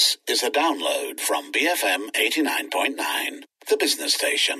[0.00, 4.58] This is a download from BFM 89.9, the business station.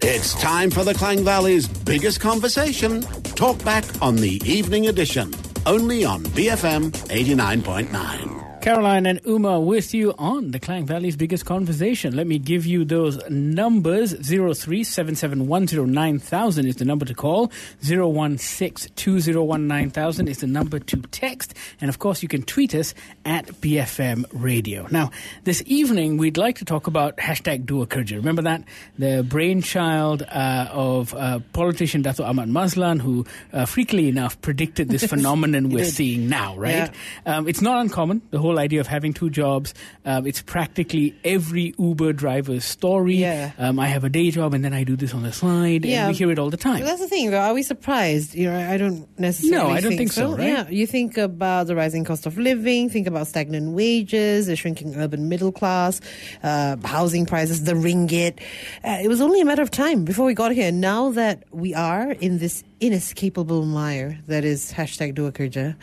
[0.00, 3.02] It's time for the Klang Valley's biggest conversation.
[3.34, 5.34] Talk back on the evening edition,
[5.66, 8.29] only on BFM 89.9.
[8.60, 12.14] Caroline and Uma with you on the Klang Valley's biggest conversation.
[12.14, 14.12] Let me give you those numbers.
[14.12, 17.48] 0377109000 is the number to call.
[17.82, 21.54] 0162019,000 is the number to text.
[21.80, 22.92] And of course, you can tweet us
[23.24, 24.86] at BFM Radio.
[24.90, 25.10] Now,
[25.44, 28.16] this evening, we'd like to talk about hashtag Dua Kerja.
[28.16, 28.64] Remember that?
[28.98, 33.24] The brainchild uh, of uh, politician Dato Ahmad Maslan, who
[33.54, 36.90] uh, freakily enough predicted this phenomenon we're seeing now, right?
[37.24, 38.20] Um, it's not uncommon.
[38.30, 39.74] The whole idea of having two jobs.
[40.04, 43.16] Um, it's practically every Uber driver's story.
[43.16, 43.52] Yeah.
[43.58, 45.84] Um, I have a day job and then I do this on the side.
[45.84, 46.06] Yeah.
[46.06, 46.80] And we hear it all the time.
[46.80, 47.30] Well, that's the thing.
[47.30, 47.38] though.
[47.38, 48.34] Are we surprised?
[48.34, 49.68] You know, I don't necessarily.
[49.68, 50.46] No, I don't think so, right?
[50.46, 52.88] Yeah, you think about the rising cost of living.
[52.88, 56.00] Think about stagnant wages, the shrinking urban middle class,
[56.42, 58.40] uh, housing prices, the ringgit.
[58.84, 60.72] Uh, it was only a matter of time before we got here.
[60.72, 65.76] Now that we are in this inescapable mire that is hashtag Dua Kerja,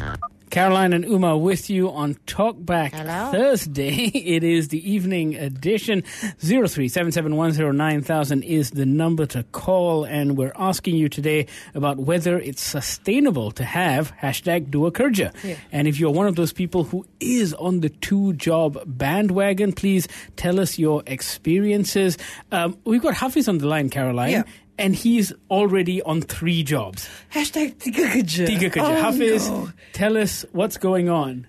[0.51, 3.31] Caroline and Uma with you on Talkback Hello.
[3.31, 4.11] Thursday.
[4.31, 6.03] It is the evening edition.
[6.03, 13.51] 0377109000 is the number to call, and we're asking you today about whether it's sustainable
[13.53, 15.33] to have hashtag Dua Kerja.
[15.43, 15.57] Yeah.
[15.73, 20.07] And if you're one of those people who is on the two job bandwagon, please
[20.37, 22.19] tell us your experiences.
[22.53, 24.31] Um, we've got Hafiz on the line, Caroline.
[24.31, 24.43] Yeah.
[24.81, 27.09] And he's already on three jobs.
[27.33, 28.47] Hashtag Tiga Kerja.
[28.47, 28.83] Tiga Kerja.
[28.83, 29.71] Oh, Hafiz, no.
[29.93, 31.47] tell us what's going on.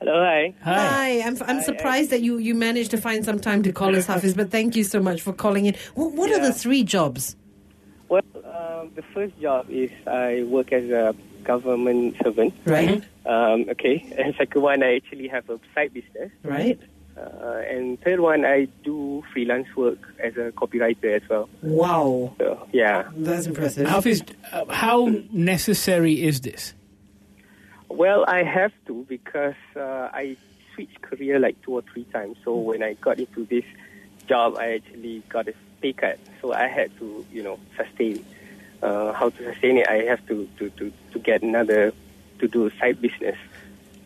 [0.00, 0.54] Hello, hi.
[0.62, 4.06] Hi, I'm, I'm surprised that you, you managed to find some time to call us,
[4.06, 5.76] Hafiz, but thank you so much for calling in.
[5.94, 7.36] What, what are the three jobs?
[8.08, 11.14] Well, um, the first job is I work as a
[11.44, 12.54] government servant.
[12.64, 13.04] Right.
[13.26, 14.04] Um, okay.
[14.18, 16.32] And second one, I actually have a side business.
[16.42, 16.80] Right?
[17.20, 21.48] Uh, and third one, I do freelance work as a copywriter as well.
[21.62, 22.34] Wow.
[22.38, 23.10] So, yeah.
[23.14, 23.86] That's impressive.
[23.86, 24.22] Hafiz,
[24.52, 26.74] uh, how necessary is this?
[27.88, 30.36] Well, I have to because uh, I
[30.74, 32.36] switched career like two or three times.
[32.44, 33.64] So when I got into this
[34.26, 36.18] job, I actually got a pay cut.
[36.40, 38.24] So I had to, you know, sustain.
[38.82, 39.88] Uh, how to sustain it?
[39.88, 41.92] I have to, to, to, to get another
[42.38, 43.36] to do side business.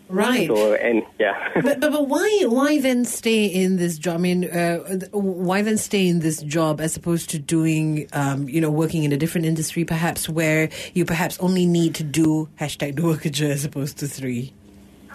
[0.09, 0.49] Right.
[0.49, 1.51] So and yeah.
[1.63, 4.17] but, but but why why then stay in this job?
[4.17, 4.79] I mean, uh,
[5.13, 9.13] why then stay in this job as opposed to doing, um, you know, working in
[9.13, 13.65] a different industry, perhaps where you perhaps only need to do hashtag dua kerja as
[13.65, 14.53] opposed to three.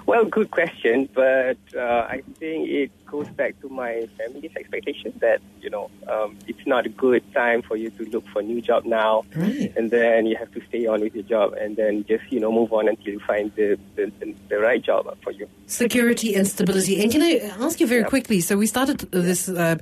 [0.10, 5.40] Well, good question, but uh, I think it goes back to my family's expectation that
[5.62, 8.60] you know um, it's not a good time for you to look for a new
[8.60, 9.72] job now, Right.
[9.78, 12.52] and then you have to stay on with your job, and then just you know
[12.52, 15.48] move on until you find the the, the, the right job for you.
[15.68, 17.00] Security and stability.
[17.02, 17.34] And can I
[17.66, 18.08] ask you very Yeah.
[18.16, 18.40] quickly?
[18.42, 19.78] So we started this uh,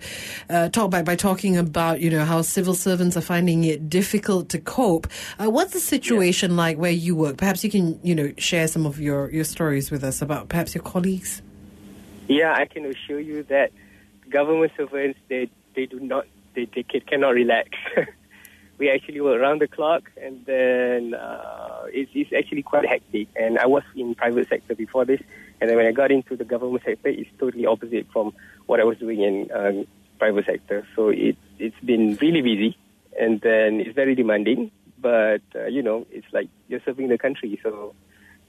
[0.50, 4.50] uh, talk by, by talking about you know how civil servants are finding it difficult
[4.50, 5.08] to cope.
[5.40, 7.38] Uh, what's the situation like where you work?
[7.38, 10.76] Perhaps you can you know share some of your, your stories with us about perhaps
[10.76, 11.42] your colleagues.
[12.28, 13.72] Yeah, I can assure you that
[14.30, 16.26] government servants they they do not
[16.56, 17.70] they, they ca- cannot relax.
[18.78, 23.28] we actually work around the clock, and then uh, it's, it's actually quite hectic.
[23.36, 25.22] And I was in private sector before this,
[25.60, 28.34] and then when I got into the government sector, it's totally opposite from
[28.66, 29.88] what I was doing in um,
[30.20, 30.86] private sector.
[30.96, 32.78] So it it's been really busy,
[33.20, 34.72] and then it's very demanding.
[35.00, 37.94] But uh, you know, it's like you're serving the country, so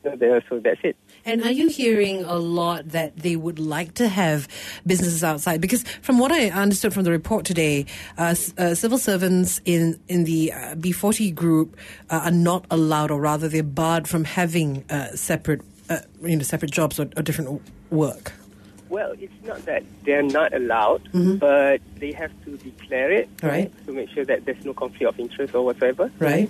[0.05, 0.41] you know.
[0.49, 0.97] So that's it.
[1.25, 4.49] And are you hearing a lot that they would like to have
[4.87, 5.61] businesses outside?
[5.61, 7.87] Because from what I understood from the report today,
[8.17, 11.77] uh, uh, civil servants in in the uh, B40 group
[12.11, 15.61] uh, are not allowed, or rather, they're barred from having uh, separate,
[15.91, 17.61] uh, you know, separate jobs or, or different
[17.91, 18.33] work.
[18.89, 21.37] Well, it's not that they're not allowed, Mm-hmm.
[21.37, 23.71] but they have to declare it Right.
[23.87, 26.11] to make sure that there's no conflict of interest or whatsoever.
[26.19, 26.49] Right.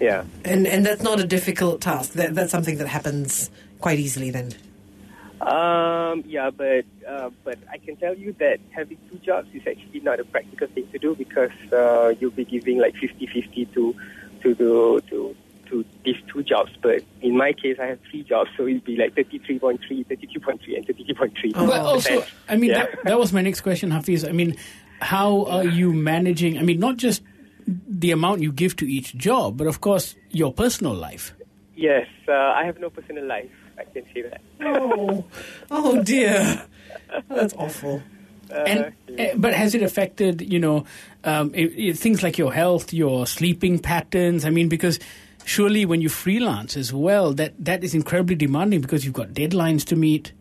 [0.00, 0.24] Yeah.
[0.44, 2.12] And and that's not a difficult task.
[2.12, 3.50] That, that's something that happens
[3.80, 4.30] quite easily.
[4.30, 4.52] Then.
[5.40, 10.00] Um, yeah, but uh, but I can tell you that having two jobs is actually
[10.00, 13.96] not a practical thing to do because uh, you'll be giving like 50-50 to
[14.42, 15.34] to the to
[15.70, 16.72] to these two jobs.
[16.82, 20.86] But in my case, I have three jobs, so it'll be like 33.3, 32.3, and
[20.86, 21.52] 32.3.
[21.54, 21.66] Oh.
[21.66, 22.84] But also, I mean, Yeah.
[22.86, 24.24] that, that was my next question, Hafiz.
[24.24, 24.56] I mean,
[25.00, 26.58] how are you managing?
[26.58, 27.22] I mean, not just
[27.66, 31.34] the amount you give to each job, but of course, your personal life.
[31.76, 33.50] Yes, uh, I have no personal life.
[33.80, 34.40] I can say that.
[34.60, 35.24] Oh,
[35.70, 36.62] oh dear,
[37.28, 38.02] that's awful.
[38.50, 40.84] and uh, but has it affected you know
[41.22, 44.98] um, i i things like your health your sleeping patterns i mean because
[45.44, 49.84] surely when you freelance as well that that is incredibly demanding because you've got deadlines
[49.84, 50.32] to meet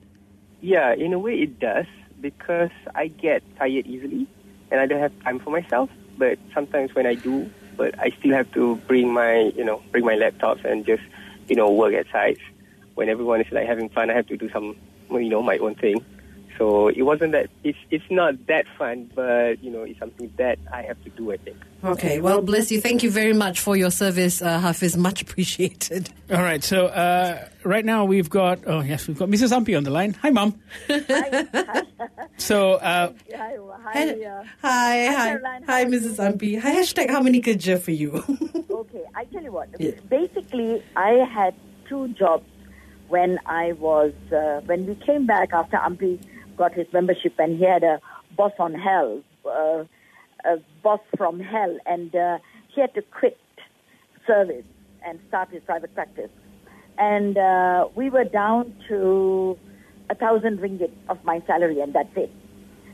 [0.62, 1.86] Yeah, in a way it does
[2.19, 4.27] because I get tired easily
[4.71, 5.89] and I don't have time for myself.
[6.18, 10.03] But sometimes when I do, but I still have to bring my, you know, bring
[10.06, 11.03] my laptops and just,
[11.47, 12.41] you know, work at sites.
[13.00, 14.75] When everyone is like having fun, I have to do some,
[15.10, 16.04] you know, my own thing.
[16.57, 20.60] So it wasn't that it's it's not that fun, but you know, it's something that
[20.74, 21.31] I have to do.
[21.31, 21.56] I think.
[21.81, 22.81] Okay, well, bless you.
[22.81, 24.98] Thank you very much for your service, uh, Hafiz.
[25.10, 26.10] Much appreciated.
[26.30, 29.84] all right so uh, right now we've got oh yes we've got mrs ampi on
[29.84, 30.51] the line hi mom
[30.88, 31.84] Hi.
[32.38, 35.63] so uh, Hi, hi, uh, Hi, hi, Caroline.
[35.63, 36.18] hi, How Mrs.
[36.28, 36.60] Ampi.
[36.60, 38.12] Hi, hashtag how many kerja for you?
[38.81, 39.69] okay, I tell you what.
[39.80, 39.92] Yeah.
[40.10, 41.56] Basically, I had
[41.88, 42.46] two jobs
[43.09, 46.19] when I was uh, when we came back after Ampi
[46.57, 48.00] got his membership, and he had a
[48.35, 49.83] boss on hell, uh,
[50.45, 52.38] a boss from hell, and uh,
[52.69, 53.38] he had to quit
[54.25, 54.65] service
[55.06, 56.29] and start his private practice.
[56.97, 59.57] And uh, we were down to
[60.09, 62.31] a thousand ringgit of my salary, and that's it.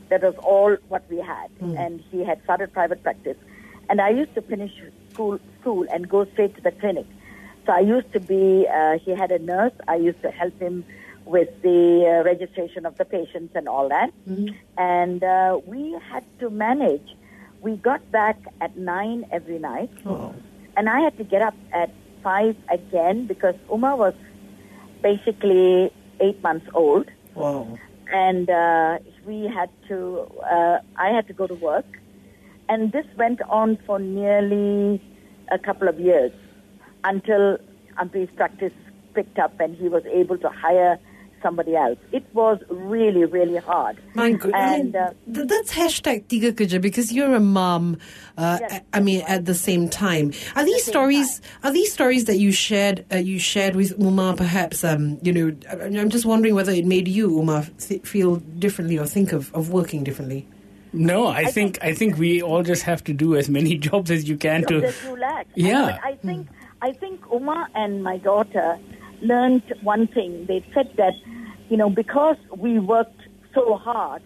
[0.08, 1.50] That was all what we had.
[1.60, 3.36] And he had started private practice.
[3.88, 4.70] And I used to finish
[5.12, 7.06] school, school and go straight to the clinic.
[7.66, 9.72] So I used to be, uh, he had a nurse.
[9.88, 10.84] I used to help him
[11.24, 14.12] with the uh, registration of the patients and all that.
[14.78, 17.08] And uh, we had to manage.
[17.60, 19.90] We got back at 9 every night.
[20.04, 20.34] oh.
[20.76, 21.90] And I had to get up at
[22.22, 24.14] 5 again because Uma was
[25.02, 27.78] basically 8 months old Wow.
[28.12, 31.86] and uh, we had to, uh, I had to go to work.
[32.68, 35.00] And this went on for nearly
[35.50, 36.32] a couple of years
[37.04, 37.58] until
[37.98, 38.72] Ampi's practice
[39.14, 40.98] picked up and he was able to hire
[41.42, 41.98] somebody else.
[42.12, 43.98] It was really, really hard.
[44.14, 44.54] My goodness.
[44.54, 47.98] And, uh, that's hashtag tiga kerja because you're a mom.
[48.36, 51.40] Uh, Yes, I mean, at the same time, are these same stories?
[51.62, 53.04] Are these stories that you shared?
[53.12, 54.82] Uh, you shared with Uma, perhaps.
[54.82, 58.98] Um, you know, I- I'm just wondering whether it made you, Uma, th- feel differently
[58.98, 60.46] or think of, of working differently.
[60.92, 64.22] no i think i think we all just have to do as many jobs as
[64.28, 65.50] you can to the two lakhs.
[65.54, 65.82] Yeah.
[65.86, 66.46] But I think
[66.82, 68.78] I think Uma and my daughter
[69.20, 70.46] learned one thing.
[70.46, 71.14] They said that,
[71.68, 73.20] you know, because we worked
[73.54, 74.22] so hard,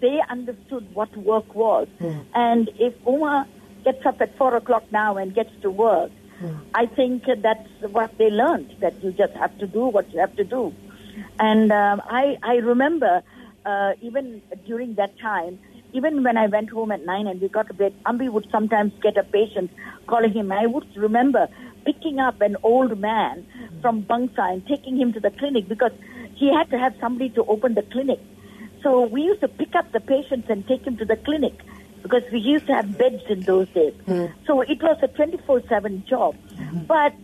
[0.00, 1.88] they understood what work was.
[2.34, 3.46] And if Uma
[3.84, 6.10] gets up at four o'clock now and gets to work,
[6.74, 8.76] I think that's what they learned.
[8.80, 10.74] That you just have to do what you have to do.
[11.38, 13.22] And um, I, I remember
[13.64, 15.58] uh, even during that time,
[15.92, 18.92] even when I went home at nine and we got to bed, Ambi would sometimes
[19.00, 19.70] get a patient
[20.06, 20.52] calling him.
[20.52, 21.48] I would remember
[21.84, 23.46] picking up an old man
[23.80, 25.92] from Bangsar and taking him to the clinic because
[26.34, 28.20] he had to have somebody to open the clinic.
[28.82, 31.54] So we used to pick up the patients and take him to the clinic
[32.02, 33.94] because we used to have beds in those days.
[34.46, 36.36] So it was a 24 7 job.
[36.86, 37.14] But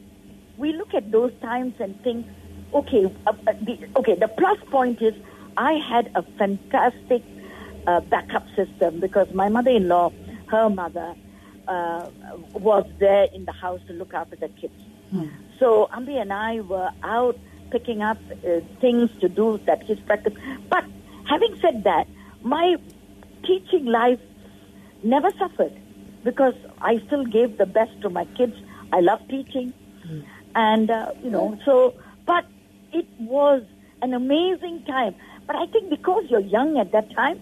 [0.57, 2.27] we look at those times and think,
[2.73, 5.15] okay, uh, uh, the, okay, the plus point is
[5.57, 7.23] I had a fantastic
[7.87, 10.13] uh, backup system because my mother-in-law,
[10.49, 11.15] her mother,
[11.71, 12.11] uh,
[12.53, 14.75] was there in the house to look after the kids.
[15.61, 17.39] So Ambi and I were out
[17.71, 20.35] picking up uh, things to do that his practice.
[20.69, 20.85] But
[21.33, 22.07] having said that,
[22.43, 22.77] my
[23.45, 24.21] teaching life
[25.03, 25.75] never suffered
[26.25, 28.57] because I still gave the best to my kids.
[28.93, 29.73] I love teaching,
[30.55, 31.95] and uh, you know, so
[32.27, 32.45] but
[32.93, 33.63] it was
[34.03, 35.15] an amazing time.
[35.47, 37.41] But I think because you're young at that time,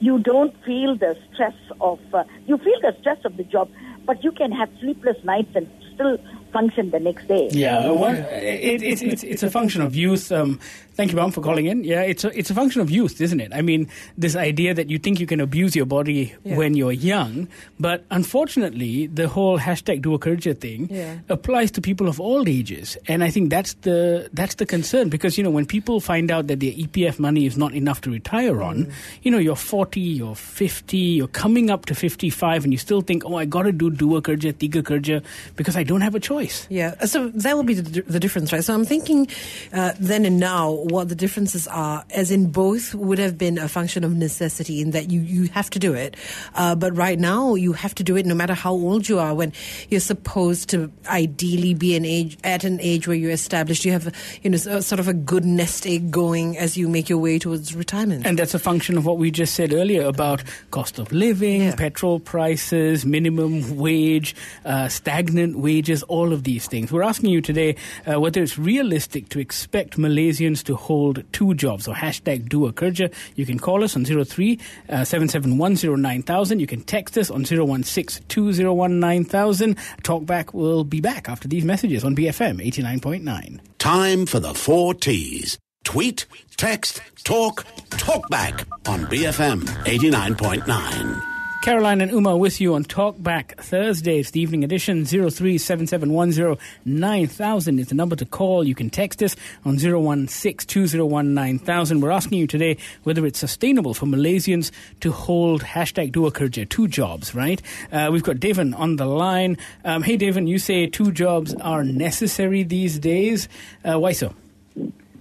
[0.00, 3.68] you don't feel the stress of uh, you feel the stress of the job,
[4.06, 6.18] but you can have sleepless nights and still
[6.52, 7.48] function the next day.
[7.52, 10.30] Yeah, well, it, it's it's it's a function of youth.
[10.32, 10.58] Um,
[10.94, 11.84] thank you, mom, for calling in.
[11.84, 13.52] Yeah, it's a it's a function of youth, isn't it?
[13.54, 16.56] I mean, this idea that you think you can abuse your body Yeah.
[16.56, 17.48] when you're young,
[17.80, 20.14] but unfortunately, the whole hashtag do
[20.54, 21.18] thing Yeah.
[21.28, 25.36] applies to people of all ages, and I think that's the that's the concern because
[25.38, 28.62] you know when people find out that their EPF money is not enough to retire
[28.62, 28.92] on, Mm.
[29.22, 33.24] you know, you're 40, you're 50, you're coming up to 55, and you still think,
[33.24, 35.22] oh, I got to do dua kerja, tiga kerja
[35.56, 36.37] because I don't have a choice.
[36.68, 38.62] Yeah, so that will be the, the difference, right?
[38.64, 39.28] So I'm thinking
[39.72, 43.68] uh, then and now what the differences are, as in both would have been a
[43.68, 46.16] function of necessity in that you, you have to do it.
[46.54, 49.34] Uh, but right now, you have to do it no matter how old you are
[49.34, 49.52] when
[49.88, 53.84] you're supposed to ideally be an age, at an age where you're established.
[53.84, 57.18] You have, you know, sort of a good nest egg going as you make your
[57.18, 58.26] way towards retirement.
[58.26, 61.74] And that's a function of what we just said earlier about cost of living, Yeah.
[61.76, 66.92] petrol prices, minimum wage, uh, stagnant wages, all of these things.
[66.92, 71.88] We're asking you today uh, whether it's realistic to expect Malaysians to hold two jobs
[71.88, 73.12] or hashtag Dua Kerja.
[73.36, 74.58] You can call us on 03
[74.88, 76.60] uh, 77109000.
[76.60, 79.76] You can text us on 016 2019000.
[80.02, 83.60] Talkback will be back after these messages on BFM 89.9.
[83.78, 85.58] Time for the four T's.
[85.84, 91.37] Tweet, text, talk, talk back on BFM 89.9.
[91.60, 94.20] Caroline and Uma with you on Talkback Thursday.
[94.20, 95.02] It's the evening edition.
[95.02, 98.64] 0377109000 is the number to call.
[98.64, 99.34] You can text us
[99.64, 102.00] on 0162019,000.
[102.00, 106.86] We're asking you today whether it's sustainable for Malaysians to hold hashtag Dua Kerja, two
[106.86, 107.60] jobs, right?
[107.90, 109.58] Uh, we've got Devon on the line.
[109.84, 113.48] Um, hey, Devon, you say two jobs are necessary these days.
[113.84, 114.32] Uh, why so?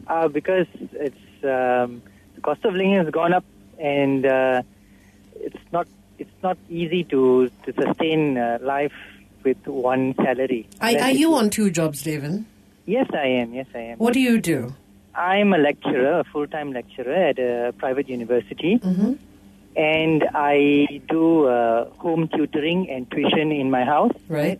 [0.05, 2.03] Uh, because it's um,
[2.35, 3.43] the cost of living has gone up,
[3.79, 4.61] and uh,
[5.35, 5.87] it's not
[6.19, 8.93] it's not easy to to sustain uh, life
[9.43, 10.67] with one salary.
[10.81, 12.43] Are, are you on two jobs, David?
[12.85, 13.53] Yes, I am.
[13.53, 13.97] Yes, I am.
[13.97, 14.73] What do you do?
[15.15, 19.13] I'm a lecturer, a full-time lecturer at a private university, Mm-hmm.
[19.75, 24.13] and I do uh, home tutoring and tuition in my house.
[24.27, 24.59] Right.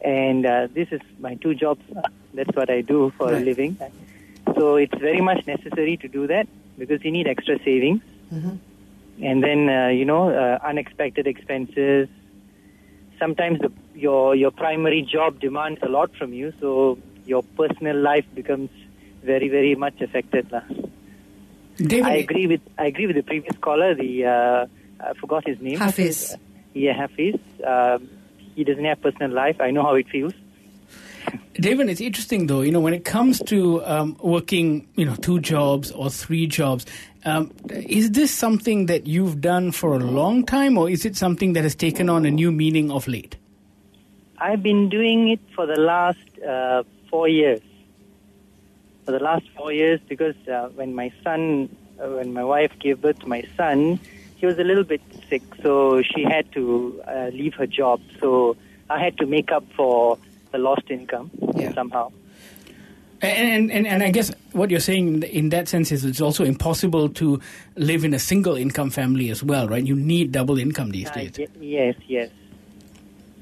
[0.00, 1.82] and uh, this is my two jobs.
[2.34, 3.44] That's what I do for a Right.
[3.44, 3.76] living.
[4.56, 6.46] So it's very much necessary to do that
[6.78, 8.56] because you need extra savings, Mm-hmm.
[9.22, 12.08] And then uh, you know uh, unexpected expenses.
[13.18, 18.24] Sometimes the, your your primary job demands a lot from you, so your personal life
[18.34, 18.70] becomes
[19.22, 20.50] very very much affected.
[20.52, 20.62] lah.
[21.76, 23.94] Devon, I agree with I agree with the previous caller.
[23.94, 24.66] The uh,
[25.00, 25.78] I forgot his name.
[25.78, 26.36] Hafiz.
[26.74, 27.36] Yeah, Hafiz.
[27.64, 28.08] Um,
[28.54, 29.60] he doesn't have personal life.
[29.60, 30.34] I know how it feels.
[31.54, 32.60] David, it's interesting though.
[32.60, 36.86] You know, when it comes to um, working, you know, two jobs or three jobs,
[37.24, 41.54] um, is this something that you've done for a long time, or is it something
[41.54, 43.36] that has taken on a new meaning of late?
[44.38, 47.60] I've been doing it for the last uh, four years.
[49.04, 53.00] For the last four years, because uh, when my son, uh, when my wife gave
[53.00, 53.98] birth to my son,
[54.36, 58.00] he was a little bit sick, so she had to uh, leave her job.
[58.20, 58.56] So
[58.88, 60.18] I had to make up for
[60.52, 61.72] the lost income Yeah.
[61.74, 62.10] somehow.
[63.20, 67.08] And, and and I guess what you're saying in that sense is it's also impossible
[67.18, 67.40] to
[67.74, 69.84] live in a single income family as well, right?
[69.84, 71.38] You need double income these Uh, days.
[71.38, 72.30] ye- yes, yes.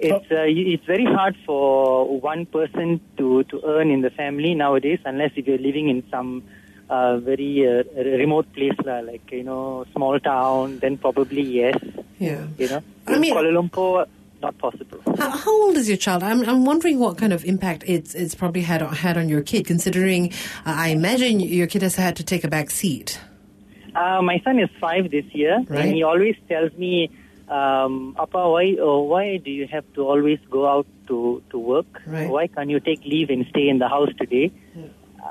[0.00, 4.54] It's uh, y- it's very hard for one person to, to earn in the family
[4.54, 6.42] nowadays, unless if you're living in some
[6.88, 7.82] uh, very uh,
[8.22, 10.78] remote place, lah, like you know, small town.
[10.80, 11.76] Then probably yes,
[12.18, 12.46] Yeah.
[12.56, 12.80] you know.
[13.06, 14.06] I mean- Kuala Lumpur,
[14.42, 15.00] not possible.
[15.18, 16.22] How, how old is your child?
[16.22, 19.66] I'm, I'm wondering what kind of impact it's it's probably had had on your kid.
[19.66, 20.32] Considering,
[20.64, 23.20] uh, I imagine your kid has had to take a back seat.
[23.94, 25.86] Uh, my son is five this year, Right.
[25.86, 27.10] and he always tells me,
[27.48, 31.86] um, "Papa, why, oh, why do you have to always go out to to work?
[32.06, 32.28] Right.
[32.28, 34.50] Why can't you take leave and stay in the house today?"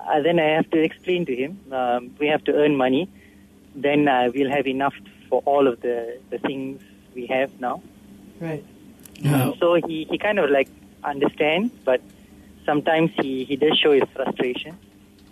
[0.07, 3.07] Uh, then I have to explain to him, um, we have to earn money.
[3.75, 4.93] Then uh, we'll have enough
[5.29, 6.81] for all of the the things
[7.13, 7.81] we have now.
[8.41, 8.65] Right.
[9.59, 10.67] So he, he kind of like
[11.03, 12.01] understands, but
[12.65, 14.77] sometimes he, he does show his frustration.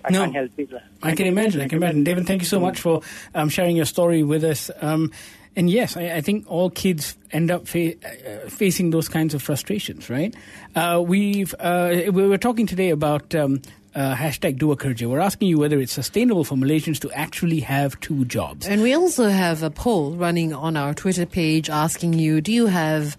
[0.05, 0.19] I No.
[0.19, 0.69] can't help it.
[1.01, 1.61] I can imagine.
[1.61, 2.03] I can imagine.
[2.03, 3.01] David, thank you so much for
[3.33, 4.69] um, sharing your story with us.
[4.81, 5.11] Um,
[5.55, 9.41] and yes, I, I think all kids end up fa- uh, facing those kinds of
[9.41, 10.35] frustrations, right?
[10.75, 13.33] Uh, we've uh, we were talking today about.
[13.35, 13.61] Um,
[13.95, 15.07] uh, hashtag Dua Kerja.
[15.07, 18.67] We're asking you whether it's sustainable for Malaysians to actually have two jobs.
[18.67, 22.67] And we also have a poll running on our Twitter page asking you, do you
[22.67, 23.15] have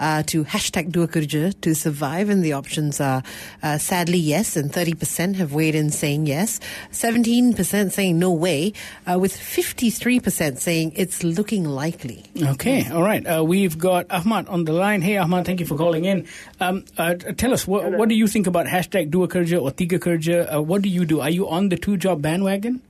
[0.00, 2.28] uh, to hashtag Dua Kerja to survive?
[2.28, 3.22] And the options are
[3.62, 6.60] uh, sadly yes, and 30% have weighed in saying yes,
[6.92, 8.72] 17% saying no way,
[9.06, 12.24] uh, with 53% saying it's looking likely.
[12.40, 13.24] Okay, all right.
[13.26, 15.02] Uh, we've got Ahmad on the line.
[15.02, 16.26] Hey, Ahmad, thank you for calling in.
[16.60, 19.98] Um, uh, tell us, what, what do you think about hashtag Dua Kerja or Tiga
[20.18, 20.54] Kerja?
[20.54, 21.20] Uh, what do you do?
[21.20, 22.80] Are you on the two job bandwagon?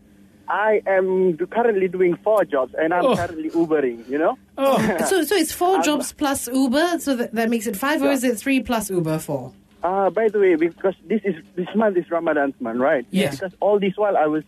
[0.46, 3.16] I am currently doing four jobs, and I'm Oh.
[3.16, 4.06] currently Ubering.
[4.08, 4.38] You know.
[4.58, 4.76] Oh,
[5.08, 8.24] So, so it's four jobs plus Uber, so that, that makes it five, or is
[8.24, 9.52] it three plus Uber four?
[9.82, 13.06] Uh, by the way, because this is this month is Ramadan month, right?
[13.10, 13.36] Yes.
[13.36, 14.44] Because all this while I was,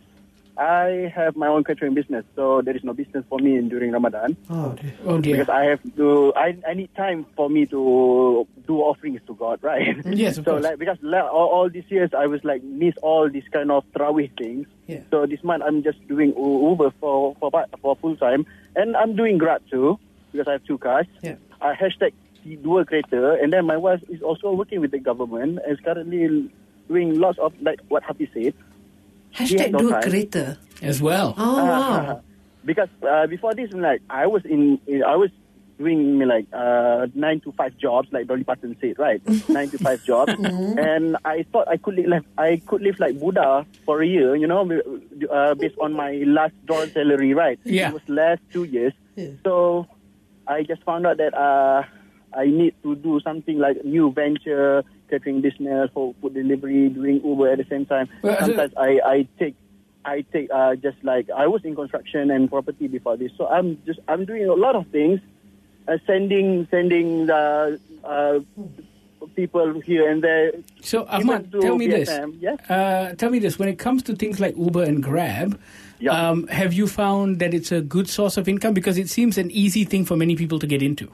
[0.57, 4.35] I have my own catering business, so there is no business for me during Ramadan
[4.49, 4.93] Oh, dear.
[5.05, 5.37] oh dear.
[5.37, 6.33] because I have to.
[6.35, 9.95] I, I need time for me to do offerings to God, right?
[10.05, 10.63] Yes, of so course.
[10.63, 13.83] like because la- all, all these years I was like miss all these kind of
[13.93, 14.67] Tarawih things.
[14.87, 15.01] Yeah.
[15.11, 18.45] So this month I'm just doing U- Uber for for part- for full time,
[18.75, 19.99] and I'm doing Grab too
[20.31, 21.05] because I have two cars.
[21.21, 21.35] Yeah.
[21.61, 22.13] I hashtag
[22.63, 26.49] dua kereta, and then my wife is also working with the government and is currently
[26.87, 28.53] doing lots of like what Hafiz said.
[29.35, 30.03] Hashtag no Dua time.
[30.03, 30.57] Kereta.
[30.81, 31.33] As well.
[31.37, 32.21] Oh, Uh, wow.
[32.65, 35.31] because uh, before this, like I was in, in I was
[35.79, 39.21] doing like uh, nine to five jobs, like Dolly Parton said, right?
[39.49, 43.65] nine to five jobs, and I thought I could live, I could live like Buddha
[43.85, 44.61] for a year, you know,
[45.31, 47.59] uh, based on my last dollar salary, right?
[47.63, 47.89] Yeah.
[47.89, 49.29] It was last two years, Yeah.
[49.43, 49.85] so
[50.47, 51.83] I just found out that uh,
[52.37, 57.49] I need to do something like new venture, catering business for food delivery, doing Uber
[57.53, 58.07] at the same time.
[58.21, 59.55] Well, uh, Sometimes I, I take
[60.05, 63.81] I take uh, just like I was in construction and property before this, so I'm
[63.85, 65.19] just I'm doing a lot of things,
[65.87, 68.39] uh, sending sending the uh,
[69.35, 70.51] people here and there.
[70.81, 72.09] So, Ahmad, tell me this.
[72.09, 72.69] BSM, Yes.
[72.69, 73.59] Uh, tell me this.
[73.59, 75.59] When it comes to things like Uber and Grab,
[75.99, 76.11] Yeah.
[76.29, 78.73] um, have you found that it's a good source of income?
[78.73, 81.11] Because it seems an easy thing for many people to get into.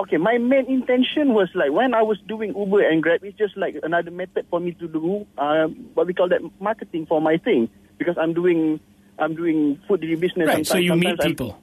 [0.00, 3.56] Okay, my main intention was like when I was doing Uber and Grab, it's just
[3.56, 7.36] like another method for me to do um, what we call that marketing for my
[7.36, 8.78] thing because I'm doing
[9.18, 10.46] I'm doing food delivery business.
[10.46, 11.58] Right, so sometimes- you meet I'm- people.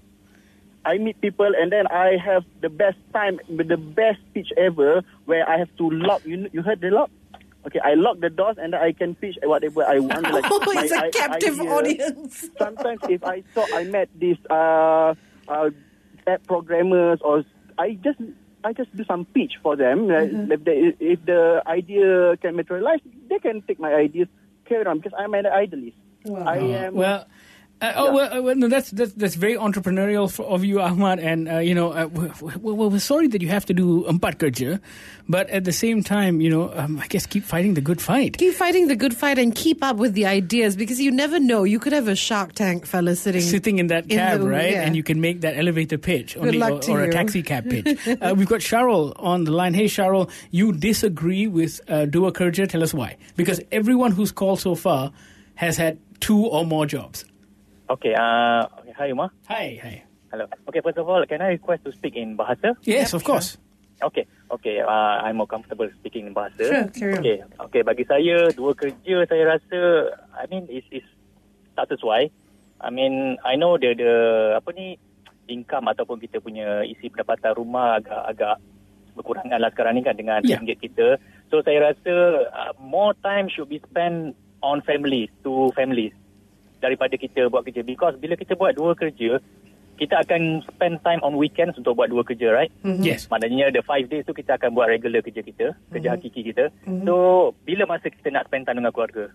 [0.88, 5.02] I meet people and then I have the best time, with the best pitch ever
[5.26, 6.24] where I have to lock.
[6.26, 7.10] You you heard the lock?
[7.66, 10.30] Okay, I lock the doors and I can pitch whatever I want.
[10.32, 11.72] Like Oh, my it's a i- captive idea.
[11.72, 12.50] audience.
[12.60, 15.16] Sometimes if I saw I met these uh,
[15.48, 15.70] uh,
[16.28, 17.44] app programmers or
[17.78, 18.20] I just
[18.64, 20.10] I just do some pitch for them.
[20.10, 20.22] Uh,
[20.54, 24.28] If, they, if the idea can materialize, they can take my ideas
[24.66, 25.98] carry on because I'm an idealist.
[26.28, 26.96] I am.
[26.96, 27.28] Well,
[27.82, 31.20] uh, oh, well, uh, well, no, that's, that's that's very entrepreneurial for, of you, Ahmad.
[31.20, 34.36] And uh, you know, uh, we're, we're, we're sorry that you have to do empat
[34.38, 34.80] kerja,
[35.28, 38.38] but at the same time, you know, um, I guess keep fighting the good fight.
[38.38, 41.64] Keep fighting the good fight and keep up with the ideas because you never know.
[41.66, 44.72] You could have a Shark Tank fella sitting Sitting in that in cab, the- right?
[44.72, 44.84] yeah.
[44.84, 48.08] And you can make that elevator pitch, only, or, or a taxi cab pitch.
[48.08, 49.74] uh, we've got Cheryl on the line.
[49.74, 52.70] Hey, Cheryl, you disagree with uh, Dua Kerja.
[52.70, 53.18] Tell us why.
[53.36, 55.12] Because everyone who's called so far
[55.56, 57.26] has had two or more jobs.
[57.86, 59.30] Okay, uh, okay, hi Umar.
[59.46, 59.96] Hi, hi.
[60.34, 60.50] Hello.
[60.66, 62.74] Okay, first of all, can I request to speak in Bahasa?
[62.82, 63.62] Yes, of course.
[64.02, 66.66] Okay, okay, uh, I'm more comfortable speaking in Bahasa.
[66.66, 67.22] Sure, carry on.
[67.22, 67.38] Okay,
[67.70, 69.80] okay, bagi saya, dua kerja saya rasa,
[70.34, 71.06] I mean, is is
[71.78, 72.34] tak sesuai.
[72.82, 74.14] I mean, I know the, the
[74.58, 74.98] apa ni,
[75.46, 78.56] income ataupun kita punya isi pendapatan rumah agak agak
[79.14, 80.58] berkurangan lah sekarang ni kan dengan Ya.
[80.58, 81.22] ringgit kita.
[81.54, 82.14] So saya rasa
[82.50, 84.34] uh, more time should be spent
[84.66, 86.18] on families, to families
[86.86, 87.82] daripada kita buat kerja.
[87.82, 89.42] Because bila kita buat dua kerja,
[89.96, 92.72] kita akan spend time on weekends untuk buat dua kerja, right?
[92.84, 93.32] Yes.
[93.32, 96.68] Maknanya the five days tu kita akan buat regular kerja kita, kerja hakiki kita.
[97.08, 99.32] So, bila masa kita nak spend time dengan keluarga?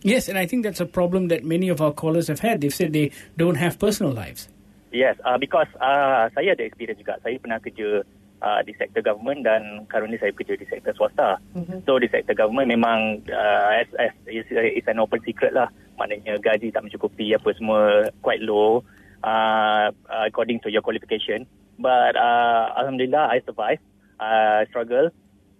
[0.00, 2.64] Yes, and I think that's a problem that many of our callers have had.
[2.64, 4.48] They've said they don't have personal lives.
[4.88, 7.20] Yes, uh, because uh, saya ada experience juga.
[7.20, 8.00] Saya pernah kerja
[8.40, 11.36] uh, di sektor government dan currently saya bekerja di sektor swasta.
[11.52, 11.84] Mm-hmm.
[11.84, 15.68] So di sektor government memang uh, as, as is, is an open secret lah.
[15.98, 18.86] Maknanya gaji tak mencukupi apa semua quite low
[19.26, 19.90] uh,
[20.24, 21.44] according to your qualification.
[21.78, 23.82] But uh, alhamdulillah I survive.
[24.18, 25.10] I uh, struggle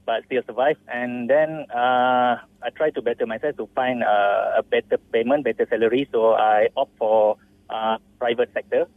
[0.09, 0.81] but still survive.
[0.89, 5.69] And then uh, I try to better myself to find uh, a better payment, better
[5.69, 6.09] salary.
[6.09, 7.37] So I opt for
[7.69, 8.89] uh, private sector.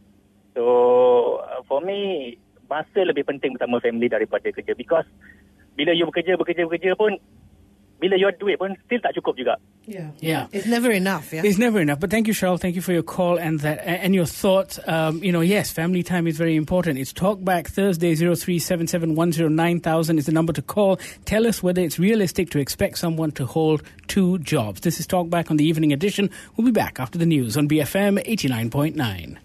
[0.56, 4.72] So uh, for me, masa lebih penting bersama family daripada kerja.
[4.72, 5.04] Because
[5.76, 7.20] bila you bekerja, bekerja, bekerja pun,
[8.02, 9.54] bila you ada duit pun still tak cukup juga.
[9.86, 10.10] Yeah.
[10.18, 10.46] Yeah.
[10.50, 11.46] It's never enough, yeah?
[11.46, 12.00] It's never enough.
[12.00, 12.58] But thank you, Cheryl.
[12.58, 14.80] Thank you for your call and that and your thoughts.
[14.86, 16.98] Um, you know, yes, family time is very important.
[16.98, 20.98] It's Talkback Thursday, 0377109000 is the number to call.
[21.24, 24.82] Tell us whether it's realistic to expect someone to hold two jobs.
[24.82, 26.28] This is Talkback on the evening edition.
[26.56, 29.38] We'll be back after the news on BFM 89.9.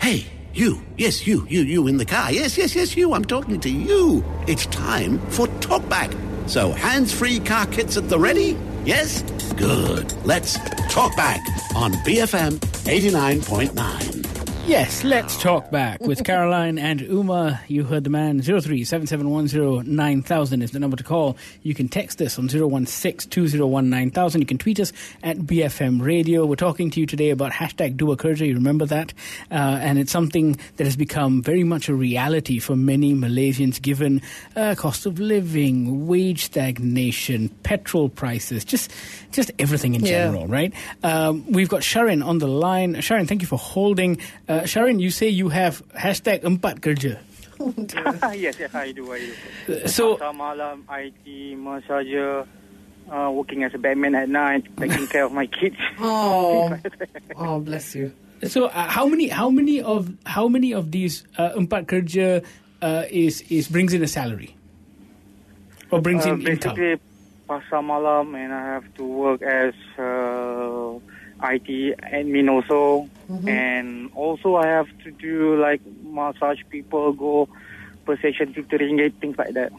[0.00, 0.26] Hey,
[0.56, 0.82] you.
[0.96, 2.32] Yes, you, you, you in the car.
[2.32, 3.12] Yes, yes, yes, you.
[3.14, 4.24] I'm talking to you.
[4.46, 6.14] It's time for Talkback.
[6.48, 8.56] So, hands free car kits at the ready?
[8.84, 9.22] Yes?
[9.56, 10.12] Good.
[10.24, 11.40] Let's talk back
[11.74, 14.35] on BFM 89.9.
[14.66, 17.60] Yes, let's talk back with Caroline and Uma.
[17.68, 18.40] You heard the man.
[18.40, 21.36] 0377109000 is the number to call.
[21.62, 24.40] You can text us on 0162019,000.
[24.40, 26.44] You can tweet us at BFM Radio.
[26.46, 28.44] We're talking to you today about hashtag Dua Kerja.
[28.44, 29.12] You remember that?
[29.52, 34.20] Uh, and it's something that has become very much a reality for many Malaysians given
[34.56, 38.90] uh, cost of living, wage stagnation, petrol prices, just
[39.30, 40.24] just everything in Yeah.
[40.24, 40.72] general, right?
[41.04, 43.00] Um, we've got Sharon on the line.
[43.00, 44.18] Sharon, thank you for holding.
[44.48, 47.20] Uh, Sharon, you say you have hashtag empat kerja.
[48.36, 49.18] yes, yes, I do, I
[49.66, 49.88] do.
[49.88, 51.24] So, Pasar malam, IT,
[51.56, 52.44] massager,
[53.10, 55.76] uh, working as a batman at night, taking care of my kids.
[55.98, 56.72] Oh,
[57.36, 58.12] oh, bless you.
[58.44, 62.44] so uh, how many, how many of, how many of these uh, empat kerja
[62.84, 64.52] uh, is is brings in a salary
[65.90, 66.76] or brings Uh, in income?
[66.76, 67.00] basically,
[67.48, 71.00] pasar malam, and I have to work as uh,
[71.42, 73.48] IT admin also, mm-hmm.
[73.48, 77.48] and also I have to do like massage people, go
[78.04, 79.72] per session 50 ringgit, things like that.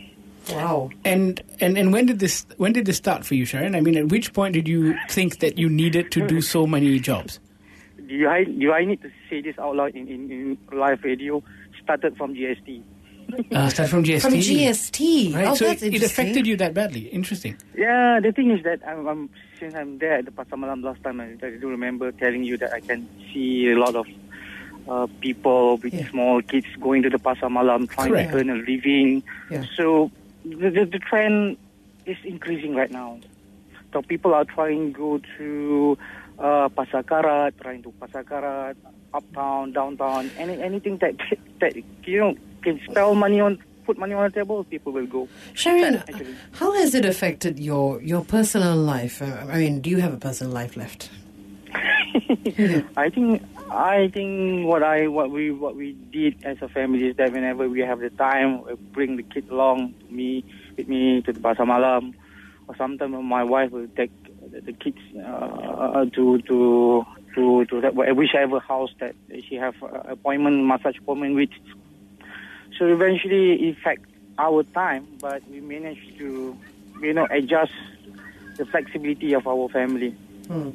[0.50, 0.91] Wow.
[1.04, 3.76] And and and when did this when did this start for you, Sharon?
[3.76, 7.00] I mean, at which point did you think that you needed to do so many
[7.00, 7.39] jobs?
[8.08, 11.43] Do I do I need to say this out loud in, in, in live radio?
[11.84, 12.82] Started from GST.
[13.52, 14.22] Uh, start from GST.
[14.22, 15.34] From GST.
[15.36, 17.02] Right, Oh, so that's it, it affected you that badly.
[17.08, 17.58] Interesting.
[17.76, 21.04] Yeah, the thing is that I'm, I'm since I'm there at the Pasar Malam last
[21.04, 24.08] time, I, I do remember telling you that I can see a lot of
[24.88, 26.10] uh, people with Yeah.
[26.10, 28.32] small kids going to the Pasar Malam trying Correct.
[28.32, 29.24] to earn a living.
[29.52, 29.66] Yeah.
[29.76, 30.10] So
[30.46, 31.58] the, the, the trend
[32.06, 33.20] is increasing right now.
[33.94, 35.98] So people are trying to go to
[36.40, 38.78] uh, Pasar Karat, trying to Pasar Karat,
[39.13, 41.16] uptown, downtown, any, anything that
[41.60, 45.28] that you know can spell money on, put money on the table, people will go.
[45.54, 46.36] Sharon, Actually.
[46.54, 49.22] how has it affected your, your personal life?
[49.22, 51.10] Uh, I mean, do you have a personal life left?
[52.98, 57.17] I think I think what I what we what we did as a family is
[57.17, 60.43] that whenever we have the time, we bring the kid along to me
[60.78, 62.15] with me to the pasar malam,
[62.67, 64.12] or sometimes my wife will take
[64.52, 69.15] the, the kids uh, to to to to that, whichever house that
[69.48, 71.50] she have uh, appointment massage appointment with.
[72.78, 74.06] So eventually, it affect
[74.38, 76.58] our time, but we managed to
[77.02, 77.74] you know adjust
[78.58, 80.12] the flexibility of our family.
[80.48, 80.72] Hmm.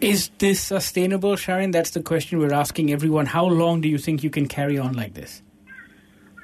[0.00, 1.72] Is this sustainable, Sharon?
[1.72, 3.26] That's the question we're asking everyone.
[3.26, 5.42] How long do you think you can carry on like this?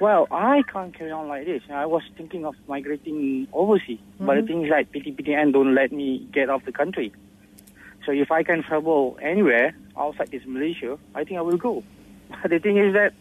[0.01, 1.63] Well, I can't carry on like this.
[1.69, 4.47] I was thinking of migrating overseas, but the hmm.
[4.47, 7.13] thing is like PTPTN don't let me get off the country.
[8.05, 11.83] So if I can travel anywhere outside this Malaysia, I think I will go.
[12.41, 13.13] But the thing is that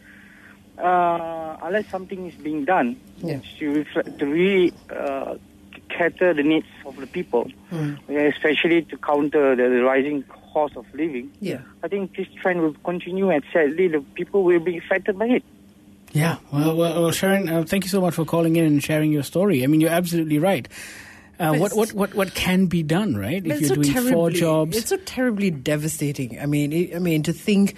[0.79, 3.41] uh, unless something is being done Yeah.
[3.59, 5.37] to, reflect, to really uh,
[5.89, 7.51] cater the needs of the people,
[8.09, 11.61] especially to counter the, the rising cost of living, Yeah.
[11.83, 15.45] I think this trend will continue and sadly the people will be affected by it.
[16.13, 19.11] Yeah, well, well, well Sharon, uh, thank you so much for calling in and sharing
[19.11, 19.65] your story.
[19.65, 20.69] I mean, you're absolutely right.
[21.41, 23.45] Uh, what, what, what, what can be done, right?
[23.45, 24.77] If you're so doing four jobs.
[24.77, 26.39] It's so terribly devastating.
[26.41, 27.75] I mean, it, I mean to think,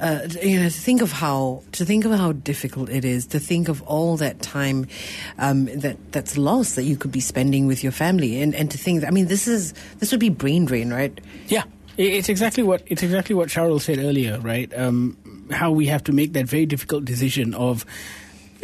[0.00, 3.40] uh, you know, to think of how to think of how difficult it is to
[3.40, 4.86] think of all that time
[5.38, 8.78] um, that that's lost that you could be spending with your family, and and to
[8.78, 9.04] think.
[9.04, 11.18] I mean, this is this would be brain drain, right?
[11.48, 11.64] Yeah,
[11.96, 14.72] it's exactly what it's exactly what Charles said earlier, right?
[14.76, 15.16] Um,
[15.50, 17.84] how we have to make that very difficult decision of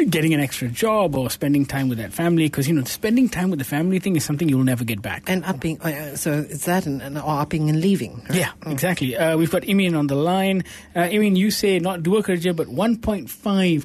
[0.09, 3.51] getting an extra job or spending time with that family because you know spending time
[3.51, 5.23] with the family thing is something you'll never get back.
[5.29, 8.23] And upping, uh, so it's that and, and or upping and leaving.
[8.29, 8.35] right?
[8.35, 9.17] Yeah, exactly.
[9.17, 10.65] Uh, we've got Imin on the line.
[10.95, 13.29] Uh, Imin, you say not dua kerja but 1.5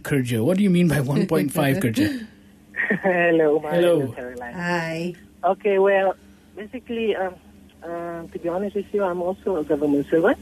[0.01, 0.43] kerja.
[0.43, 2.27] What do you mean by 1.5 kerja?
[3.03, 3.99] Hello, my Hello.
[3.99, 4.53] name is Caroline.
[4.53, 5.13] Hi.
[5.43, 6.15] Okay, well,
[6.55, 7.35] basically, um,
[7.83, 10.37] uh, to be honest with you, I'm also a government servant.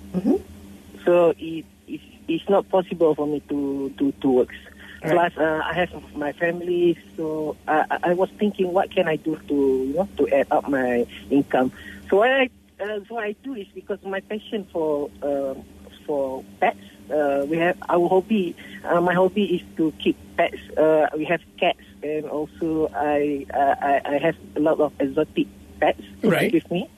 [1.05, 4.55] So it, it's, it's not possible for me to do two works.
[5.01, 9.15] Plus, uh, I have my family, so I, I- I was thinking, what can I
[9.17, 11.71] do to you know to add up my income?
[12.09, 12.49] So what I
[12.81, 15.63] uh, so what I do is because my passion for um
[16.05, 16.79] for pets.
[17.09, 18.53] Uh, we have our hobby.
[18.83, 20.57] Uh, my hobby is to keep pets.
[20.77, 25.47] Uh, we have cats, and also I, uh, I I have a lot of exotic
[25.79, 26.51] pets Right.
[26.51, 26.89] with me.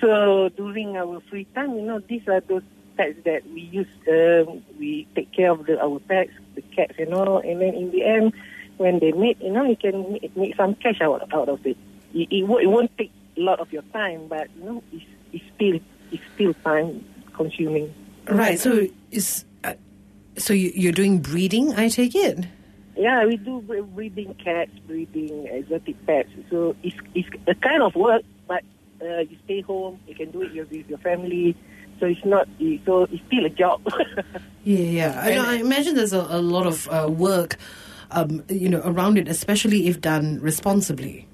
[0.00, 2.62] So during our free time, you know, these are those
[2.98, 3.86] pets that we use.
[4.08, 7.90] Um, we take care of the, our pets, the cats, you know, and then in
[7.92, 8.34] the end,
[8.76, 11.76] when they meet, you know, you can make, make some cash out out of it.
[12.12, 15.04] It, it, won't, it won't take a lot of your time, but you know, it's,
[15.32, 15.78] it's still
[16.10, 17.94] it's still time consuming.
[18.28, 18.58] Right.
[18.58, 19.74] So is uh,
[20.36, 21.74] so you, you're doing breeding?
[21.74, 22.46] I take it.
[22.96, 23.60] Yeah, we do
[23.94, 26.30] breeding cats, breeding exotic pets.
[26.50, 28.64] So it's it's a kind of work, but
[29.00, 31.56] uh, you stay home, you can do it with your family.
[32.00, 32.48] So it's not
[32.84, 33.80] so it's still a job.
[34.64, 35.20] Yeah, yeah.
[35.46, 37.56] I, I imagine there's a, a lot of uh, work,
[38.10, 41.26] um, you know, around it, especially if done responsibly.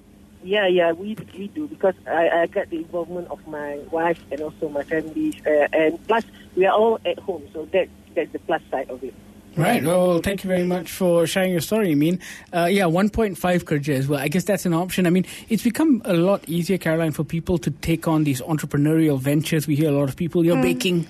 [0.45, 4.41] yeah, yeah, we we do because I, I got the involvement of my wife and
[4.41, 6.25] also my family, uh, and plus
[6.55, 9.15] we are all at home, so that that's the plus side of it.
[9.57, 9.85] Right.
[9.85, 11.93] Well, thank you very much for sharing your story.
[11.93, 12.19] I mean,
[12.53, 14.19] uh, yeah, 1.5 kerja as well.
[14.19, 15.07] I guess that's an option.
[15.07, 19.19] I mean, it's become a lot easier, Caroline, for people to take on these entrepreneurial
[19.21, 19.67] ventures.
[19.67, 21.07] We hear a lot of people, you're baking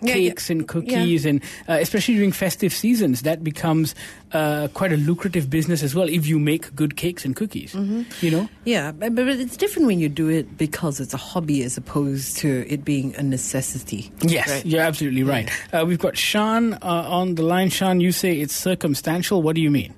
[0.00, 3.94] Yeah, cakes and cookies, and uh, especially during festive seasons, that becomes
[4.32, 7.74] uh, quite a lucrative business as well if you make good cakes and cookies.
[8.20, 8.48] You know?
[8.64, 12.36] Yeah, but, but it's different when you do it because it's a hobby as opposed
[12.38, 14.12] to it being a necessity.
[14.22, 14.66] Yes, Right.
[14.66, 15.50] you're absolutely right.
[15.72, 17.70] Uh, we've got Sean uh, on the line.
[17.70, 19.42] Sean, you say it's circumstantial.
[19.42, 19.94] What do you mean?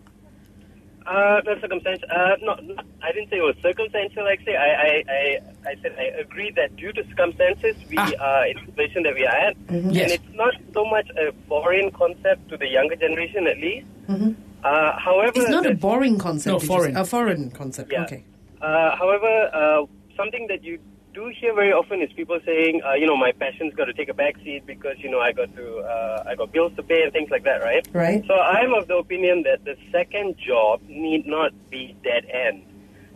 [1.10, 2.08] Uh, not circumstantial.
[2.14, 4.22] Uh, not, not, I didn't say it was circumstantial.
[4.22, 5.38] Like say, I, I, I,
[5.70, 8.12] I said I agree that due to circumstances, we Ah.
[8.20, 10.02] are in the position that we are at, Yes.
[10.02, 13.86] and it's not so much a foreign concept to the younger generation, at least.
[14.62, 16.52] Uh, however, It's not a boring concept.
[16.52, 16.74] No, did you say?
[16.76, 16.96] foreign.
[16.96, 17.90] A foreign concept.
[17.92, 18.04] Yeah.
[18.04, 18.22] Okay.
[18.62, 20.78] Uh, however, uh, something that you
[21.12, 24.08] do hear very often is people saying, uh, you know, my passion's got to take
[24.08, 27.02] a back seat because you know I got to, uh, I got bills to pay
[27.02, 27.86] and things like that, right?
[27.92, 28.24] Right.
[28.26, 32.64] So I'm of the opinion that the second job need not be dead end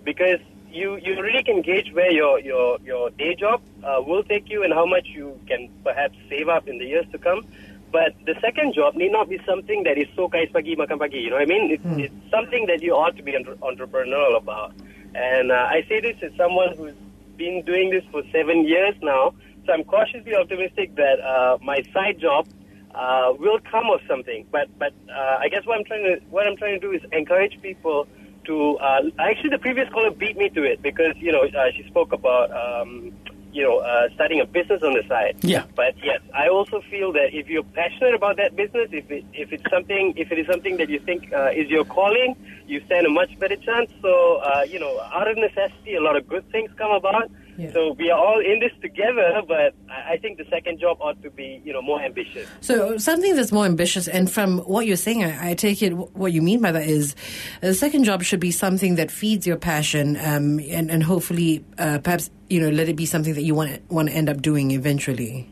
[0.05, 4.51] because you you really can gauge where your your your day job uh, will take
[4.51, 7.47] you and how much you can perhaps save up in the years to come.
[7.93, 11.19] But the second job need not be something that is so kais pagi makan pagi.
[11.19, 11.71] You know what I mean?
[11.71, 14.75] It's, it's something that you ought to be entre- entrepreneurial about.
[15.15, 16.95] And uh, I say this as someone who's
[17.37, 19.35] been doing this for seven years now.
[19.67, 22.47] So I'm cautiously optimistic that uh, my side job
[22.95, 24.47] uh, will come of something.
[24.51, 27.03] But but uh, I guess what I'm trying to what I'm trying to do is
[27.13, 28.07] encourage people
[28.47, 28.77] to.
[28.79, 32.13] Uh, actually, the previous caller beat me to it because you know uh, she spoke
[32.13, 32.51] about.
[32.53, 33.13] Um,
[33.55, 35.37] you know, uh, starting a business on the side.
[35.43, 35.65] Yeah.
[35.77, 39.53] But yes, I also feel that if you're passionate about that business, if it, if
[39.53, 42.35] it's something, if it is something that you think uh, is your calling,
[42.67, 43.91] you stand a much better chance.
[44.03, 47.31] So, uh, you know, out of necessity, a lot of good things come about.
[47.57, 47.73] Yeah.
[47.73, 51.23] So we are all in this together, but I I think the second job ought
[51.23, 52.49] to be, you know, more ambitious.
[52.61, 56.33] So something that's more ambitious, and from what you're saying, I, I take it what
[56.33, 57.15] you mean by that is
[57.63, 61.65] uh, the second job should be something that feeds your passion, um, and and hopefully,
[61.79, 64.43] uh, perhaps you know, let it be something that you want want to end up
[64.43, 65.49] doing eventually.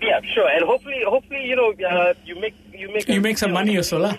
[0.00, 3.38] Yeah, sure, and hopefully, hopefully, you know, uh, you make you make You a- make
[3.38, 4.14] some know, money or so, lah.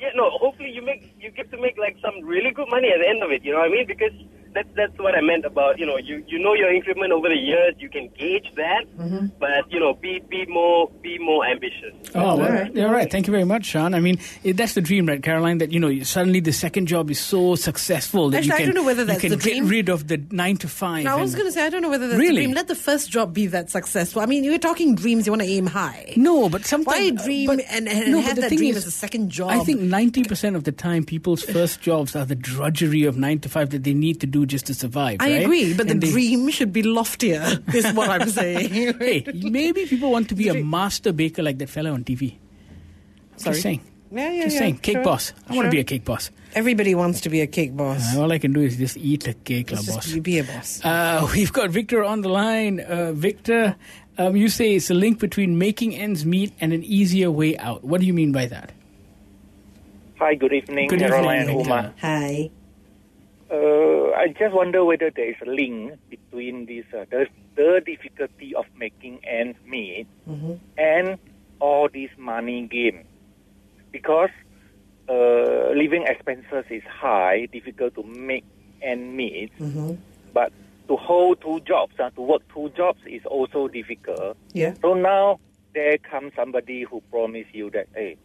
[0.00, 0.30] Yeah, no.
[0.38, 3.20] Hopefully, you make you get to make like some really good money at the end
[3.22, 3.44] of it.
[3.44, 3.86] You know what I mean?
[3.86, 4.14] Because
[4.54, 7.36] that's that's what I meant about you know you you know your increment over the
[7.36, 7.74] years.
[7.78, 9.26] You can gauge that, mm-hmm.
[9.38, 11.94] but you know be be more be more ambitious.
[12.14, 12.74] Oh, well, right.
[12.74, 13.10] You're right.
[13.10, 13.94] Thank you very much, Sean.
[13.94, 15.58] I mean, it, that's the dream, right, Caroline?
[15.58, 18.66] That you know, suddenly the second job is so successful that Actually, you I can
[18.66, 21.04] don't know whether that's you can the get rid of the nine to five.
[21.04, 22.36] Now, I was going to say, I don't know whether that's Really?
[22.36, 22.54] the dream.
[22.54, 24.22] Let the first job be that successful.
[24.22, 25.26] I mean, you're talking dreams.
[25.26, 26.12] You want to aim high.
[26.16, 28.86] No, but sometimes Why uh, dream but- and, and no, have that dream is, as
[28.86, 29.50] a second job?
[29.50, 33.38] I think ninety percent of the time, people's first jobs are the drudgery of nine
[33.40, 35.18] to five that they need to do just to survive.
[35.20, 35.42] I right?
[35.42, 37.42] agree, but And the they- dream should be loftier.
[37.74, 38.94] Is what I'm saying.
[38.98, 42.36] Hey, maybe people want to be a master baker like that fella on TV.
[43.36, 43.54] Sorry?
[43.54, 43.80] Just saying.
[44.10, 44.78] Yeah, yeah, Just yeah, saying.
[44.78, 45.32] Cake sure, boss.
[45.48, 46.30] I want to be a cake boss.
[46.54, 48.16] Everybody wants to be a cake boss.
[48.16, 49.96] Uh, all I can do is just eat a cake, la boss.
[49.96, 50.82] just you be a boss.
[50.82, 52.80] Uh, we've got Victor on the line.
[52.80, 53.76] Uh, Victor,
[54.16, 57.84] um, you say it's a link between making ends meet and an easier way out.
[57.84, 58.72] What do you mean by that?
[60.18, 61.94] Hi, good evening, Good Caroline evening, and Uma.
[62.00, 62.50] Hi.
[63.50, 68.54] Uh, I just wonder whether there is a link between this uh, the, the difficulty
[68.54, 70.06] of making ends meet
[70.76, 71.18] and
[71.60, 73.04] all this money game,
[73.90, 74.30] because
[75.08, 78.44] uh, living expenses is high, difficult to make
[78.82, 79.50] ends meet,
[80.34, 80.52] but
[80.88, 84.36] to hold two jobs, uh, to work two jobs is also difficult.
[84.52, 84.74] Yeah.
[84.82, 85.40] So now
[85.74, 88.16] there comes somebody who promise you that, hey,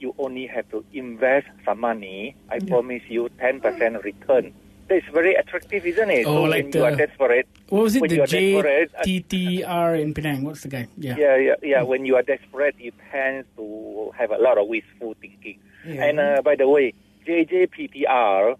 [0.00, 2.36] you only have to invest some money.
[2.50, 4.52] I promise you 10% return
[4.87, 6.25] That's very attractive, isn't it?
[6.25, 8.01] Oh, so like when you are the- desperate, What was it?
[8.01, 10.43] when The you are desperate, uh, JTTR in Penang.
[10.43, 10.87] What's the guy?
[10.97, 11.15] Yeah.
[11.15, 11.81] yeah, yeah, yeah.
[11.83, 15.59] When you are desperate, you tend to have a lot of wishful thinking.
[15.85, 16.05] Yeah.
[16.05, 16.93] And uh, by the way,
[17.27, 18.55] JJPTR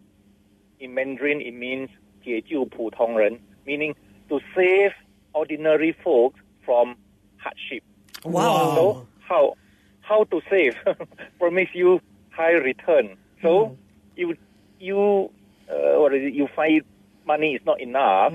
[0.80, 1.90] in Mandarin it means
[2.24, 3.96] 解救普通人, meaning
[4.30, 4.92] to save
[5.34, 6.96] ordinary folks from
[7.38, 7.82] hardship.
[8.24, 8.76] Wow.
[8.76, 9.56] So how
[10.02, 10.76] how to save?
[11.40, 13.18] Promise you high return.
[13.42, 13.76] So
[14.16, 14.36] you
[14.80, 15.32] you
[15.71, 16.35] uh, what is it?
[16.35, 16.83] You find
[17.27, 18.33] money is not enough,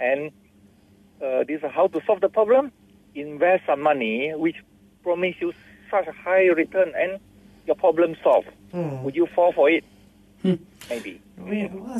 [0.00, 0.30] and
[1.22, 2.72] uh, this is how to solve the problem.
[3.14, 4.56] Invest some money, which
[5.02, 5.52] promise you
[5.90, 7.20] such a high return, and
[7.66, 8.48] your problem solved.
[9.04, 9.84] Would you fall for it?
[10.90, 11.20] Maybe.
[11.40, 11.50] I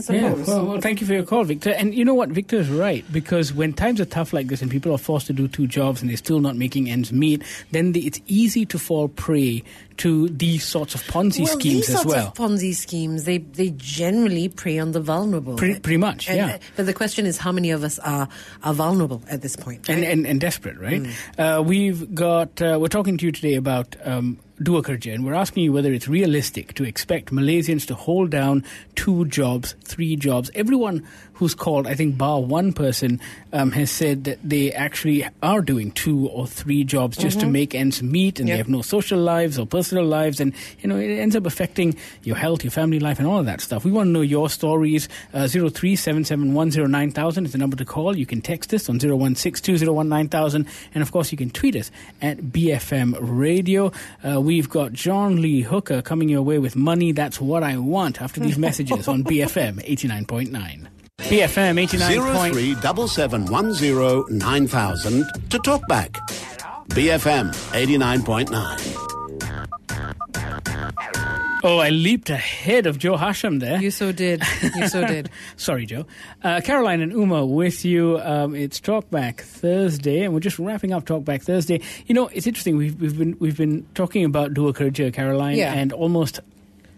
[0.09, 1.71] Yeah, well, well, thank you for your call, Victor.
[1.71, 2.31] And you know what?
[2.31, 5.33] Victor is right because when times are tough like this and people are forced to
[5.33, 8.79] do two jobs and they're still not making ends meet, then the, it's easy to
[8.79, 9.63] fall prey
[10.03, 12.29] to these sorts of Ponzi well, schemes these as sorts well.
[12.29, 15.57] of Ponzi schemes, they they generally prey on the vulnerable.
[15.57, 16.55] Pre- pretty much, And, yeah.
[16.55, 18.29] uh, But the question is, how many of us are
[18.63, 19.89] are vulnerable at this point?
[19.89, 21.07] and, and and desperate, right?
[21.39, 25.35] Uh, we've got uh, we're talking to you today about um, Dua Kerja, and we're
[25.35, 30.51] asking you whether it's realistic to expect Malaysians to hold down two jobs, three jobs.
[30.55, 31.03] Everyone
[31.43, 33.21] who's called, I think, bar one person,
[33.53, 37.51] um, has said that they actually are doing two or three jobs just to Mhm.
[37.51, 40.97] make ends meet, and they have no social lives or personal lives, and you know
[40.97, 43.85] it ends up affecting your health, your family life, and all of that stuff.
[43.85, 45.09] We want to know your stories.
[45.35, 48.17] Uh, Zero three seven seven one zero nine thousand is the number to call.
[48.17, 51.11] You can text us on zero one six two zero one nine thousand, and of
[51.11, 51.91] course you can tweet us
[52.23, 53.91] at BFM Radio.
[54.23, 57.11] Uh, we've got John Lee Hooker coming your way with money.
[57.11, 58.23] That's what I want.
[58.23, 60.89] After these messages on BFM eighty nine point nine.
[61.29, 62.55] BFM eighty nine point.
[62.55, 66.13] 0377109000 to talk back.
[66.89, 68.99] BFM 89.9.
[71.65, 73.81] Oh, I leaped ahead of Joe Hasham there.
[73.81, 74.43] You so did.
[74.75, 75.31] You so did.
[75.57, 76.07] Sorry, Joe.
[76.43, 78.19] Uh, Caroline and Uma with you.
[78.19, 81.81] Um, it's Talkback Thursday, and we're just wrapping up Talkback Thursday.
[82.07, 82.77] You know, it's interesting.
[82.77, 85.73] We've, we've been we've been talking about Dua Kerja, Caroline, Yeah.
[85.73, 86.41] and almost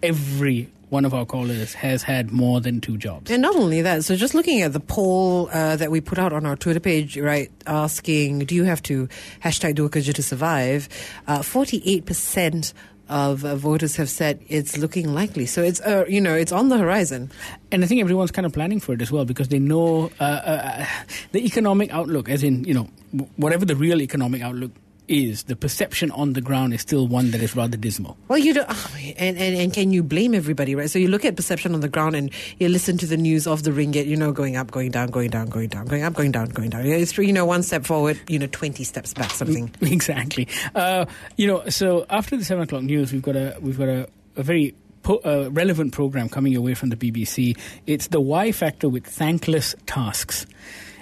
[0.03, 3.29] every one of our callers has had more than two jobs.
[3.29, 6.33] And not only that, so just looking at the poll uh, that we put out
[6.33, 9.09] on our Twitter page, right, asking, do you have to
[9.43, 10.89] hashtag Dua Kerja to survive?
[11.27, 12.73] Uh, 48%
[13.09, 15.47] of uh, voters have said it's looking likely.
[15.47, 17.29] So it's, uh, you know, it's on the horizon.
[17.73, 20.23] And I think everyone's kind of planning for it as well because they know uh,
[20.23, 20.87] uh,
[21.33, 22.89] the economic outlook, as in, you know,
[23.35, 24.71] whatever the real economic outlook
[25.09, 28.17] is, the perception on the ground is still one that is rather dismal.
[28.29, 30.91] Well, you don't, oh, and, and, and can you blame everybody, right?
[30.91, 33.63] So you look at perception on the ground and you listen to the news of
[33.63, 36.33] the ringgit, you know, going up, going down, going down, going down, going up, going
[36.33, 36.87] down, going down.
[36.87, 39.71] It's, you know, one step forward, you know, 20 steps back, something.
[39.81, 40.49] exactly.
[40.75, 44.09] Uh, you know, so after the seven o'clock news, we've got a we've got a,
[44.37, 47.57] a very po- uh, relevant program coming your way from the BBC.
[47.87, 50.47] It's the Why Factor with thankless tasks.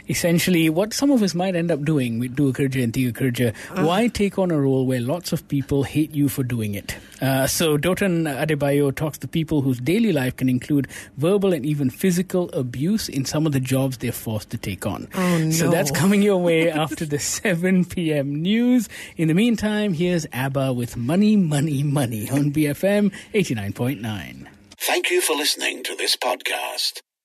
[0.08, 3.54] Essentially, what some of us might end up doing with Dua Kerja and Tiga Kerja,
[3.84, 6.96] why take on a role where lots of people hate you for doing it?
[7.20, 11.88] Uh, so, Dotun Adebayo talks to people whose daily life can include verbal and even
[11.88, 15.08] physical abuse in some of the jobs they're forced to take on.
[15.14, 18.42] Oh, So, that's coming your way after the 7 p.m.
[18.42, 18.88] news.
[19.16, 24.46] In the meantime, here's ABBA with Money, Money, Money on BFM 89.9.
[24.78, 27.00] Thank you for listening to this podcast.